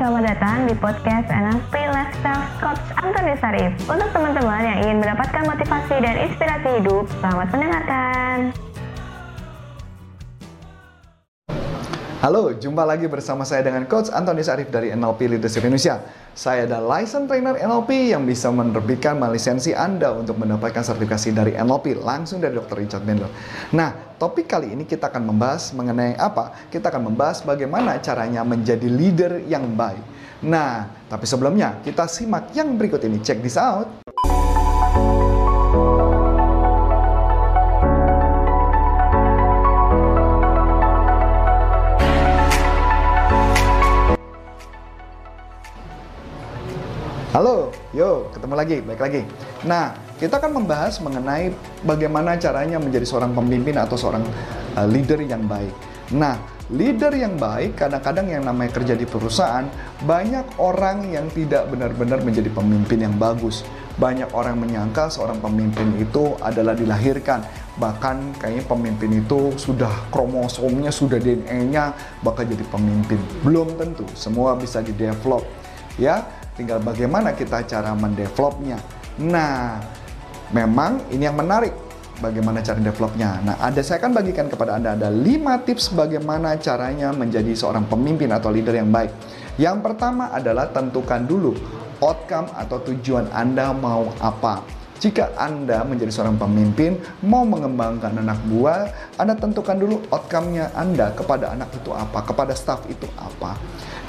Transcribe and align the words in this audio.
selamat 0.00 0.32
datang 0.32 0.64
di 0.64 0.72
podcast 0.80 1.28
NLP 1.28 1.74
Lifestyle 1.92 2.48
Coach 2.56 2.80
Antoni 3.04 3.36
Sarif. 3.36 3.76
Untuk 3.84 4.08
teman-teman 4.16 4.64
yang 4.64 4.78
ingin 4.80 4.96
mendapatkan 4.96 5.44
motivasi 5.44 6.00
dan 6.00 6.16
inspirasi 6.24 6.80
hidup, 6.80 7.04
selamat 7.20 7.52
mendengarkan. 7.52 8.69
Halo, 12.20 12.52
jumpa 12.52 12.84
lagi 12.84 13.08
bersama 13.08 13.48
saya 13.48 13.64
dengan 13.64 13.88
Coach 13.88 14.12
Antoni 14.12 14.44
Sarif 14.44 14.68
dari 14.68 14.92
NLP 14.92 15.24
Leadership 15.24 15.64
Indonesia. 15.64 16.04
Saya 16.36 16.68
adalah 16.68 17.00
license 17.00 17.24
trainer 17.24 17.56
NLP 17.56 18.12
yang 18.12 18.28
bisa 18.28 18.52
menerbitkan 18.52 19.16
lisensi 19.32 19.72
Anda 19.72 20.12
untuk 20.12 20.36
mendapatkan 20.36 20.84
sertifikasi 20.84 21.32
dari 21.32 21.56
NLP 21.56 21.96
langsung 21.96 22.44
dari 22.44 22.60
Dr. 22.60 22.76
Richard 22.76 23.08
Bandler. 23.08 23.32
Nah, 23.72 24.20
topik 24.20 24.52
kali 24.52 24.68
ini 24.68 24.84
kita 24.84 25.08
akan 25.08 25.32
membahas 25.32 25.72
mengenai 25.72 26.20
apa? 26.20 26.52
Kita 26.68 26.92
akan 26.92 27.08
membahas 27.08 27.40
bagaimana 27.40 27.96
caranya 28.04 28.44
menjadi 28.44 28.84
leader 28.84 29.40
yang 29.48 29.72
baik. 29.72 30.04
Nah, 30.44 30.92
tapi 31.08 31.24
sebelumnya 31.24 31.80
kita 31.80 32.04
simak 32.04 32.52
yang 32.52 32.76
berikut 32.76 33.00
ini. 33.00 33.24
Check 33.24 33.40
this 33.40 33.56
out. 33.56 33.88
Halo, 47.40 47.72
yo, 47.96 48.28
ketemu 48.36 48.52
lagi, 48.52 48.76
baik 48.84 49.00
lagi. 49.00 49.22
Nah, 49.64 49.96
kita 50.20 50.36
akan 50.36 50.60
membahas 50.60 51.00
mengenai 51.00 51.48
bagaimana 51.88 52.36
caranya 52.36 52.76
menjadi 52.76 53.08
seorang 53.08 53.32
pemimpin 53.32 53.80
atau 53.80 53.96
seorang 53.96 54.20
uh, 54.76 54.84
leader 54.84 55.16
yang 55.24 55.48
baik. 55.48 55.72
Nah, 56.12 56.36
leader 56.68 57.08
yang 57.16 57.40
baik 57.40 57.80
kadang-kadang 57.80 58.28
yang 58.28 58.44
namanya 58.44 58.76
kerja 58.76 58.92
di 58.92 59.08
perusahaan, 59.08 59.64
banyak 60.04 60.60
orang 60.60 61.08
yang 61.08 61.32
tidak 61.32 61.64
benar-benar 61.72 62.20
menjadi 62.20 62.52
pemimpin 62.52 63.08
yang 63.08 63.16
bagus. 63.16 63.64
Banyak 63.96 64.36
orang 64.36 64.60
menyangka 64.60 65.08
seorang 65.08 65.40
pemimpin 65.40 65.96
itu 65.96 66.36
adalah 66.44 66.76
dilahirkan. 66.76 67.40
Bahkan 67.80 68.36
kayaknya 68.36 68.68
pemimpin 68.68 69.16
itu 69.16 69.56
sudah 69.56 70.12
kromosomnya, 70.12 70.92
sudah 70.92 71.16
DNA-nya 71.16 71.96
bakal 72.20 72.44
jadi 72.44 72.68
pemimpin. 72.68 73.16
Belum 73.40 73.80
tentu, 73.80 74.04
semua 74.12 74.60
bisa 74.60 74.84
di-develop. 74.84 75.40
Ya, 75.96 76.39
tinggal 76.60 76.76
bagaimana 76.84 77.32
kita 77.32 77.64
cara 77.64 77.96
mendevelopnya. 77.96 78.76
Nah, 79.24 79.80
memang 80.52 81.08
ini 81.08 81.24
yang 81.24 81.40
menarik 81.40 81.72
bagaimana 82.20 82.60
cara 82.60 82.76
developnya. 82.76 83.40
Nah, 83.40 83.56
ada 83.56 83.80
saya 83.80 84.04
akan 84.04 84.12
bagikan 84.12 84.52
kepada 84.52 84.76
Anda 84.76 84.92
ada 84.92 85.08
5 85.08 85.24
tips 85.64 85.96
bagaimana 85.96 86.60
caranya 86.60 87.16
menjadi 87.16 87.56
seorang 87.56 87.88
pemimpin 87.88 88.28
atau 88.28 88.52
leader 88.52 88.76
yang 88.76 88.92
baik. 88.92 89.08
Yang 89.56 89.80
pertama 89.80 90.28
adalah 90.28 90.68
tentukan 90.68 91.24
dulu 91.24 91.56
outcome 92.04 92.52
atau 92.52 92.76
tujuan 92.92 93.32
Anda 93.32 93.72
mau 93.72 94.12
apa. 94.20 94.79
Jika 95.00 95.32
Anda 95.40 95.80
menjadi 95.80 96.12
seorang 96.12 96.36
pemimpin, 96.36 97.00
mau 97.24 97.40
mengembangkan 97.48 98.20
anak 98.20 98.36
buah, 98.44 99.16
Anda 99.16 99.32
tentukan 99.32 99.80
dulu 99.80 100.04
outcome-nya 100.12 100.76
Anda 100.76 101.16
kepada 101.16 101.56
anak 101.56 101.72
itu 101.72 101.88
apa, 101.96 102.20
kepada 102.20 102.52
staff 102.52 102.84
itu 102.84 103.08
apa. 103.16 103.56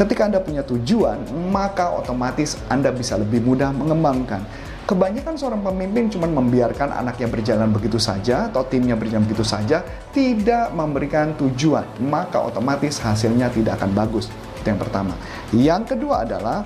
Ketika 0.00 0.24
Anda 0.24 0.40
punya 0.40 0.64
tujuan, 0.64 1.28
maka 1.52 1.92
otomatis 1.92 2.56
Anda 2.72 2.88
bisa 2.88 3.20
lebih 3.20 3.44
mudah 3.44 3.68
mengembangkan. 3.68 4.40
Kebanyakan 4.88 5.36
seorang 5.36 5.60
pemimpin 5.60 6.08
cuma 6.08 6.24
membiarkan 6.24 6.96
anaknya 6.96 7.28
berjalan 7.28 7.68
begitu 7.68 8.00
saja 8.00 8.48
atau 8.48 8.64
timnya 8.64 8.96
berjalan 8.96 9.28
begitu 9.28 9.44
saja, 9.44 9.84
tidak 10.16 10.72
memberikan 10.72 11.36
tujuan, 11.36 11.84
maka 12.08 12.40
otomatis 12.40 12.96
hasilnya 12.96 13.52
tidak 13.52 13.76
akan 13.76 13.92
bagus. 13.92 14.32
Itu 14.56 14.72
yang 14.72 14.80
pertama. 14.80 15.12
Yang 15.52 15.82
kedua 15.92 16.24
adalah 16.24 16.64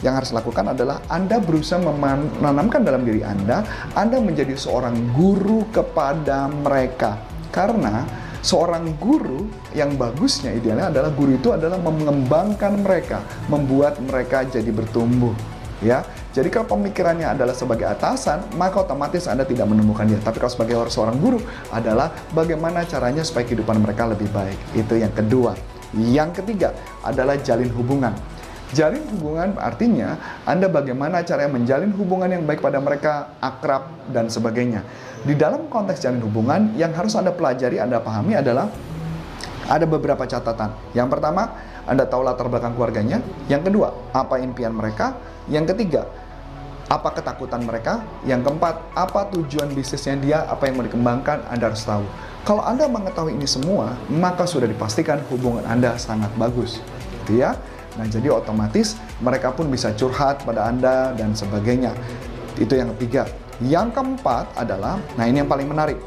yang 0.00 0.16
harus 0.16 0.32
lakukan 0.32 0.72
adalah 0.72 1.04
Anda 1.12 1.40
berusaha 1.40 1.80
menanamkan 1.80 2.84
dalam 2.84 3.04
diri 3.04 3.20
Anda, 3.20 3.64
Anda 3.92 4.20
menjadi 4.20 4.56
seorang 4.56 5.12
guru 5.12 5.68
kepada 5.68 6.48
mereka. 6.48 7.20
Karena 7.52 8.06
seorang 8.40 8.96
guru 8.96 9.44
yang 9.76 10.00
bagusnya 10.00 10.56
idealnya 10.56 10.88
adalah 10.88 11.12
guru 11.12 11.36
itu 11.36 11.52
adalah 11.52 11.76
mengembangkan 11.76 12.80
mereka, 12.80 13.20
membuat 13.52 14.00
mereka 14.00 14.48
jadi 14.48 14.68
bertumbuh. 14.72 15.36
Ya, 15.80 16.04
jadi 16.36 16.52
kalau 16.52 16.76
pemikirannya 16.76 17.24
adalah 17.24 17.56
sebagai 17.56 17.88
atasan, 17.88 18.44
maka 18.60 18.84
otomatis 18.84 19.24
Anda 19.24 19.48
tidak 19.48 19.64
menemukan 19.64 20.04
dia. 20.04 20.20
Tapi 20.20 20.36
kalau 20.36 20.52
sebagai 20.52 20.76
seorang 20.92 21.16
guru 21.16 21.40
adalah 21.72 22.12
bagaimana 22.36 22.84
caranya 22.84 23.24
supaya 23.24 23.48
kehidupan 23.48 23.80
mereka 23.80 24.04
lebih 24.04 24.28
baik. 24.28 24.60
Itu 24.76 25.00
yang 25.00 25.12
kedua. 25.16 25.56
Yang 25.96 26.44
ketiga 26.44 26.76
adalah 27.02 27.34
jalin 27.40 27.72
hubungan. 27.72 28.12
Jalin 28.70 29.02
hubungan 29.18 29.58
artinya 29.58 30.14
Anda 30.46 30.70
bagaimana 30.70 31.26
caranya 31.26 31.58
menjalin 31.58 31.90
hubungan 31.98 32.30
yang 32.30 32.46
baik 32.46 32.62
pada 32.62 32.78
mereka, 32.78 33.34
akrab, 33.42 33.90
dan 34.14 34.30
sebagainya. 34.30 34.86
Di 35.26 35.34
dalam 35.34 35.66
konteks 35.66 36.00
jalin 36.00 36.22
hubungan, 36.22 36.72
yang 36.78 36.94
harus 36.94 37.18
Anda 37.18 37.34
pelajari, 37.34 37.82
Anda 37.82 37.98
pahami 37.98 38.38
adalah 38.38 38.70
ada 39.66 39.86
beberapa 39.86 40.22
catatan. 40.22 40.70
Yang 40.94 41.08
pertama, 41.18 41.50
Anda 41.84 42.06
tahu 42.06 42.22
latar 42.22 42.46
belakang 42.46 42.78
keluarganya. 42.78 43.18
Yang 43.50 43.70
kedua, 43.70 43.88
apa 44.14 44.38
impian 44.38 44.70
mereka. 44.70 45.18
Yang 45.50 45.74
ketiga, 45.74 46.06
apa 46.86 47.10
ketakutan 47.10 47.66
mereka. 47.66 48.06
Yang 48.22 48.50
keempat, 48.50 48.74
apa 48.94 49.30
tujuan 49.34 49.74
bisnisnya 49.74 50.14
dia, 50.18 50.38
apa 50.46 50.70
yang 50.70 50.78
mau 50.78 50.86
dikembangkan, 50.86 51.42
Anda 51.50 51.74
harus 51.74 51.82
tahu. 51.82 52.06
Kalau 52.46 52.62
Anda 52.62 52.86
mengetahui 52.86 53.34
ini 53.34 53.50
semua, 53.50 53.98
maka 54.08 54.46
sudah 54.46 54.70
dipastikan 54.70 55.20
hubungan 55.28 55.66
Anda 55.66 55.98
sangat 55.98 56.30
bagus. 56.38 56.78
Gitu 57.26 57.42
ya. 57.42 57.58
Nah, 58.00 58.08
jadi 58.08 58.32
otomatis 58.32 58.96
mereka 59.20 59.52
pun 59.52 59.68
bisa 59.68 59.92
curhat 59.92 60.40
pada 60.48 60.72
Anda 60.72 61.12
dan 61.20 61.36
sebagainya. 61.36 61.92
Itu 62.56 62.72
yang 62.72 62.96
ketiga. 62.96 63.28
Yang 63.60 63.92
keempat 63.92 64.56
adalah, 64.56 64.96
nah 65.20 65.28
ini 65.28 65.44
yang 65.44 65.50
paling 65.52 65.68
menarik. 65.68 66.00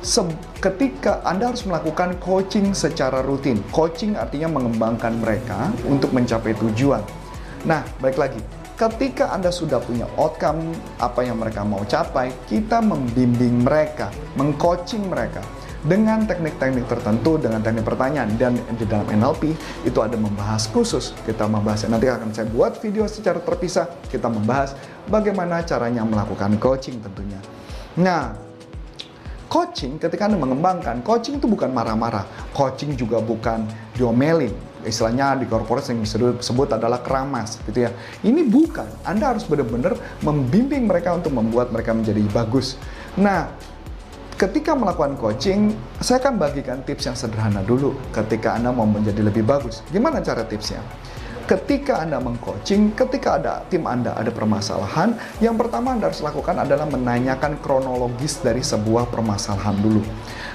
Se 0.00 0.24
ketika 0.64 1.20
Anda 1.20 1.52
harus 1.52 1.68
melakukan 1.68 2.16
coaching 2.16 2.72
secara 2.72 3.20
rutin. 3.20 3.60
Coaching 3.76 4.16
artinya 4.16 4.56
mengembangkan 4.56 5.20
mereka 5.20 5.68
untuk 5.84 6.16
mencapai 6.16 6.56
tujuan. 6.56 7.04
Nah, 7.68 7.84
baik 8.00 8.16
lagi. 8.16 8.40
Ketika 8.80 9.36
Anda 9.36 9.52
sudah 9.52 9.84
punya 9.84 10.08
outcome 10.16 10.72
apa 10.96 11.28
yang 11.28 11.36
mereka 11.36 11.60
mau 11.60 11.84
capai, 11.84 12.32
kita 12.48 12.80
membimbing 12.80 13.68
mereka, 13.68 14.08
mengcoaching 14.40 15.12
mereka 15.12 15.44
dengan 15.82 16.22
teknik-teknik 16.22 16.86
tertentu, 16.86 17.42
dengan 17.42 17.58
teknik 17.58 17.82
pertanyaan 17.82 18.30
dan 18.38 18.54
di 18.78 18.86
dalam 18.86 19.06
NLP 19.10 19.50
itu 19.82 19.98
ada 19.98 20.14
membahas 20.14 20.70
khusus. 20.70 21.10
Kita 21.26 21.50
membahas 21.50 21.90
nanti 21.90 22.06
akan 22.06 22.30
saya 22.30 22.46
buat 22.46 22.78
video 22.78 23.06
secara 23.10 23.42
terpisah. 23.42 23.90
Kita 24.06 24.30
membahas 24.30 24.78
bagaimana 25.10 25.66
caranya 25.66 26.06
melakukan 26.06 26.54
coaching 26.62 27.02
tentunya. 27.02 27.42
Nah, 27.98 28.30
coaching 29.50 29.98
ketika 29.98 30.30
Anda 30.30 30.38
mengembangkan, 30.38 31.02
coaching 31.02 31.42
itu 31.42 31.50
bukan 31.50 31.74
marah-marah. 31.74 32.24
Coaching 32.54 32.94
juga 32.94 33.18
bukan 33.18 33.66
diomelin. 33.98 34.54
Istilahnya 34.82 35.38
di 35.38 35.46
corporate 35.46 35.94
yang 35.94 36.02
disebut 36.02 36.74
adalah 36.74 37.02
keramas 37.02 37.58
gitu 37.66 37.86
ya. 37.86 37.90
Ini 38.22 38.46
bukan. 38.46 38.86
Anda 39.02 39.34
harus 39.34 39.46
benar-benar 39.46 39.98
membimbing 40.22 40.86
mereka 40.86 41.14
untuk 41.14 41.34
membuat 41.34 41.74
mereka 41.74 41.94
menjadi 41.94 42.22
bagus. 42.30 42.74
Nah, 43.14 43.50
ketika 44.42 44.74
melakukan 44.74 45.14
coaching, 45.22 45.70
saya 46.02 46.18
akan 46.18 46.34
bagikan 46.34 46.82
tips 46.82 47.06
yang 47.06 47.14
sederhana 47.14 47.62
dulu 47.62 47.94
ketika 48.10 48.58
Anda 48.58 48.74
mau 48.74 48.90
menjadi 48.90 49.22
lebih 49.22 49.46
bagus. 49.46 49.86
Gimana 49.94 50.18
cara 50.18 50.42
tipsnya? 50.42 50.82
Ketika 51.46 52.02
Anda 52.02 52.22
mengcoaching, 52.22 52.94
ketika 52.94 53.38
ada 53.38 53.62
tim 53.66 53.86
Anda 53.86 54.14
ada 54.14 54.30
permasalahan, 54.34 55.14
yang 55.38 55.54
pertama 55.54 55.94
Anda 55.94 56.10
harus 56.10 56.22
lakukan 56.22 56.58
adalah 56.58 56.86
menanyakan 56.90 57.58
kronologis 57.62 58.42
dari 58.42 58.62
sebuah 58.62 59.10
permasalahan 59.10 59.78
dulu. 59.78 60.02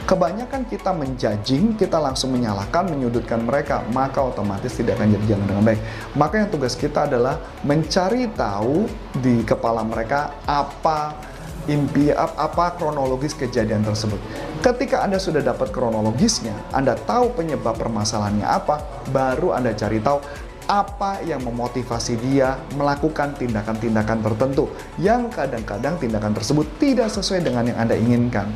Kebanyakan 0.08 0.64
kita 0.72 0.96
menjudging, 0.96 1.76
kita 1.76 2.00
langsung 2.00 2.32
menyalahkan, 2.32 2.88
menyudutkan 2.88 3.44
mereka, 3.44 3.84
maka 3.92 4.24
otomatis 4.24 4.72
tidak 4.80 4.96
akan 5.00 5.16
jadi 5.20 5.36
jalan 5.36 5.46
dengan 5.48 5.64
baik. 5.68 5.82
Maka 6.16 6.34
yang 6.44 6.50
tugas 6.52 6.80
kita 6.80 7.08
adalah 7.08 7.36
mencari 7.68 8.32
tahu 8.32 8.88
di 9.20 9.44
kepala 9.44 9.84
mereka 9.84 10.40
apa 10.48 11.36
impi 11.68 12.10
apa 12.16 12.76
kronologis 12.80 13.36
kejadian 13.36 13.84
tersebut. 13.84 14.18
Ketika 14.64 15.04
Anda 15.04 15.20
sudah 15.20 15.44
dapat 15.44 15.70
kronologisnya, 15.70 16.56
Anda 16.72 16.96
tahu 16.96 17.36
penyebab 17.36 17.78
permasalahannya 17.78 18.48
apa, 18.48 18.82
baru 19.12 19.54
Anda 19.54 19.76
cari 19.76 20.00
tahu 20.00 20.20
apa 20.68 21.24
yang 21.24 21.48
memotivasi 21.48 22.20
dia 22.20 22.60
melakukan 22.76 23.40
tindakan-tindakan 23.40 24.20
tertentu 24.20 24.68
yang 25.00 25.32
kadang-kadang 25.32 25.96
tindakan 25.96 26.36
tersebut 26.36 26.68
tidak 26.76 27.08
sesuai 27.08 27.40
dengan 27.48 27.72
yang 27.72 27.80
Anda 27.80 27.96
inginkan. 27.96 28.52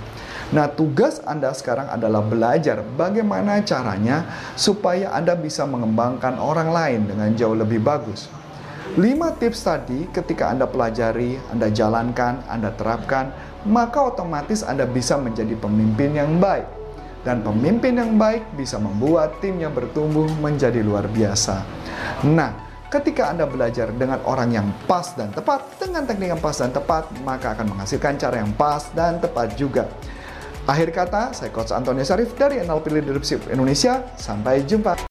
Nah, 0.51 0.67
tugas 0.67 1.23
Anda 1.23 1.55
sekarang 1.55 1.87
adalah 1.87 2.19
belajar 2.19 2.83
bagaimana 2.83 3.63
caranya 3.63 4.27
supaya 4.59 5.15
Anda 5.15 5.39
bisa 5.39 5.63
mengembangkan 5.63 6.35
orang 6.35 6.75
lain 6.75 7.07
dengan 7.07 7.31
jauh 7.39 7.55
lebih 7.55 7.79
bagus. 7.79 8.27
5 8.91 9.39
tips 9.39 9.63
tadi 9.63 10.03
ketika 10.11 10.51
Anda 10.51 10.67
pelajari, 10.67 11.39
Anda 11.47 11.71
jalankan, 11.71 12.43
Anda 12.51 12.75
terapkan, 12.75 13.31
maka 13.63 14.11
otomatis 14.11 14.67
Anda 14.67 14.83
bisa 14.83 15.15
menjadi 15.15 15.55
pemimpin 15.55 16.11
yang 16.11 16.43
baik. 16.43 16.83
dan 17.21 17.45
pemimpin 17.45 18.01
yang 18.01 18.17
baik 18.17 18.41
bisa 18.57 18.81
membuat 18.81 19.37
timnya 19.45 19.69
bertumbuh 19.69 20.25
menjadi 20.41 20.81
luar 20.81 21.05
biasa. 21.05 21.61
Nah, 22.25 22.49
ketika 22.89 23.29
Anda 23.29 23.45
belajar 23.45 23.93
dengan 23.93 24.17
orang 24.25 24.49
yang 24.49 24.67
pas 24.89 25.13
dan 25.13 25.29
tepat, 25.29 25.61
dengan 25.77 26.09
teknik 26.09 26.33
yang 26.33 26.41
pas 26.41 26.57
dan 26.57 26.73
tepat, 26.73 27.13
maka 27.21 27.53
akan 27.53 27.77
menghasilkan 27.77 28.17
cara 28.17 28.41
yang 28.41 28.51
pas 28.57 28.89
dan 28.97 29.21
tepat 29.21 29.53
juga. 29.53 29.85
Akhir 30.65 30.93
kata, 30.93 31.33
saya 31.33 31.49
Coach 31.49 31.73
Antoni 31.73 32.05
Sarif 32.05 32.33
dari 32.37 32.61
NLP 32.61 32.89
Leadership 32.93 33.49
Indonesia. 33.49 34.01
Sampai 34.17 34.61
jumpa. 34.65 35.10